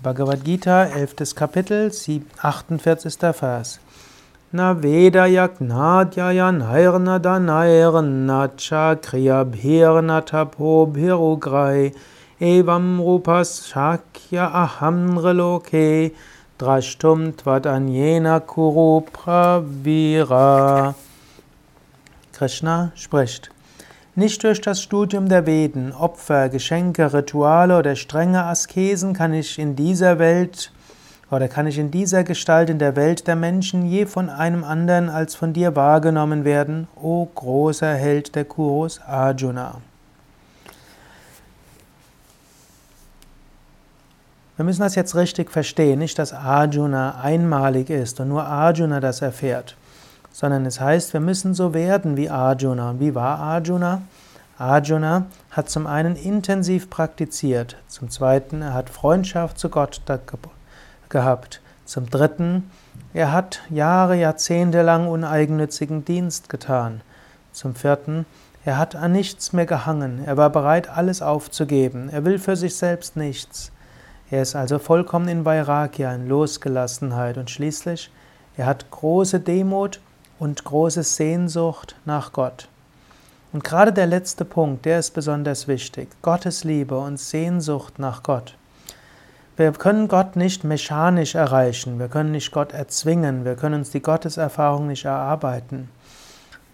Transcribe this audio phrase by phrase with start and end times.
[0.00, 1.34] Bhagavad Gita, 11.
[1.34, 3.32] Kapitel, 48.
[3.32, 3.80] Vers.
[4.52, 11.92] Na Veda Yagnadhyaya Nairna Danairna Chakriyabhirna Tapobhirugrai
[12.40, 16.14] Evam Rupas Shakya Ahamraloke
[16.60, 20.94] Drashtum Tvadanyena Kuru Pravira.
[22.32, 23.50] Krishna spricht.
[24.18, 29.76] Nicht durch das Studium der Veden, Opfer, Geschenke, Rituale oder strenge Askesen kann ich in
[29.76, 30.72] dieser Welt
[31.30, 35.08] oder kann ich in dieser Gestalt in der Welt der Menschen je von einem anderen
[35.08, 39.80] als von dir wahrgenommen werden, o großer Held der Kurus Arjuna.
[44.56, 49.22] Wir müssen das jetzt richtig verstehen, nicht dass Arjuna einmalig ist und nur Arjuna das
[49.22, 49.76] erfährt
[50.38, 52.90] sondern es heißt, wir müssen so werden wie Arjuna.
[52.90, 54.02] Und wie war Arjuna?
[54.56, 60.00] Arjuna hat zum einen intensiv praktiziert, zum zweiten, er hat Freundschaft zu Gott
[61.08, 62.70] gehabt, zum dritten,
[63.14, 67.00] er hat Jahre, Jahrzehnte lang uneigennützigen Dienst getan,
[67.50, 68.24] zum vierten,
[68.64, 72.76] er hat an nichts mehr gehangen, er war bereit, alles aufzugeben, er will für sich
[72.76, 73.72] selbst nichts.
[74.30, 78.12] Er ist also vollkommen in Vairagya, in Losgelassenheit und schließlich,
[78.56, 79.98] er hat große Demut
[80.38, 82.68] und große Sehnsucht nach Gott.
[83.52, 86.08] Und gerade der letzte Punkt, der ist besonders wichtig.
[86.22, 88.54] Gottes Liebe und Sehnsucht nach Gott.
[89.56, 94.02] Wir können Gott nicht mechanisch erreichen, wir können nicht Gott erzwingen, wir können uns die
[94.02, 95.88] Gotteserfahrung nicht erarbeiten.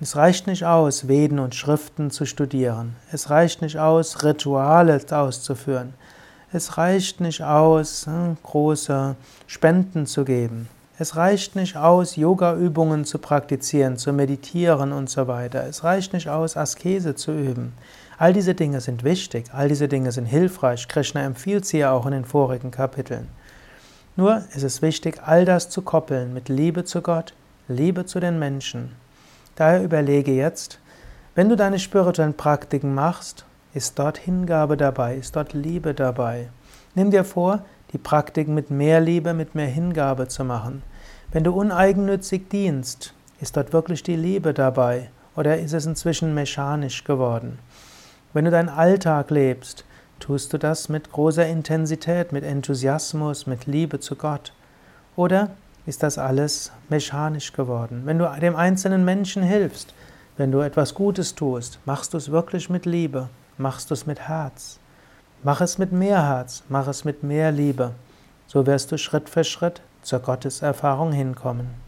[0.00, 2.96] Es reicht nicht aus, Veden und Schriften zu studieren.
[3.10, 5.94] Es reicht nicht aus, Rituale auszuführen.
[6.52, 10.68] Es reicht nicht aus, hm, große Spenden zu geben.
[10.96, 15.66] Es reicht nicht aus, Yoga-Übungen zu praktizieren, zu meditieren und so weiter.
[15.66, 17.72] Es reicht nicht aus, Askese zu üben.
[18.16, 20.86] All diese Dinge sind wichtig, all diese Dinge sind hilfreich.
[20.86, 23.26] Krishna empfiehlt sie ja auch in den vorigen Kapiteln.
[24.14, 27.34] Nur ist es wichtig, all das zu koppeln mit Liebe zu Gott,
[27.66, 28.92] Liebe zu den Menschen.
[29.56, 30.78] Daher überlege jetzt,
[31.34, 36.50] wenn du deine spirituellen Praktiken machst, ist dort Hingabe dabei, ist dort Liebe dabei.
[36.94, 40.82] Nimm dir vor, die Praktiken mit mehr Liebe, mit mehr Hingabe zu machen.
[41.32, 47.04] Wenn du uneigennützig dienst, ist dort wirklich die Liebe dabei oder ist es inzwischen mechanisch
[47.04, 47.58] geworden?
[48.32, 49.84] Wenn du deinen Alltag lebst,
[50.18, 54.52] tust du das mit großer Intensität, mit Enthusiasmus, mit Liebe zu Gott?
[55.14, 55.50] Oder
[55.86, 58.02] ist das alles mechanisch geworden?
[58.06, 59.94] Wenn du dem einzelnen Menschen hilfst,
[60.36, 64.18] wenn du etwas Gutes tust, machst du es wirklich mit Liebe, machst du es mit
[64.18, 64.80] Herz.
[65.46, 67.90] Mach es mit mehr Herz, mach es mit mehr Liebe.
[68.46, 71.74] So wirst du Schritt für Schritt zur Gotteserfahrung hinkommen.